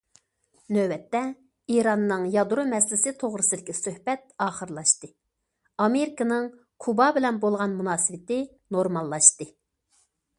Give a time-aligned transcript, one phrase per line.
[0.75, 1.19] نۆۋەتتە،
[1.73, 5.09] ئىراننىڭ يادرو مەسىلىسى توغرىسىدىكى سۆھبەت ئاخىرلاشتى،
[5.85, 6.49] ئامېرىكىنىڭ
[6.87, 8.39] كۇبا بىلەن بولغان مۇناسىۋىتى
[8.77, 9.49] نورماللاشتى.